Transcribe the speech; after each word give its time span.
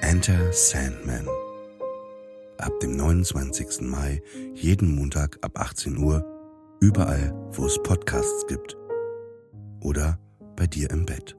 Enter 0.00 0.52
Sandman. 0.52 1.26
Ab 2.58 2.72
dem 2.80 2.96
29. 2.96 3.82
Mai, 3.82 4.22
jeden 4.54 4.94
Montag 4.94 5.38
ab 5.42 5.58
18 5.60 5.98
Uhr, 5.98 6.24
überall, 6.80 7.34
wo 7.52 7.66
es 7.66 7.82
Podcasts 7.82 8.46
gibt. 8.46 8.76
Oder 9.80 10.18
bei 10.56 10.66
dir 10.66 10.90
im 10.90 11.04
Bett. 11.04 11.36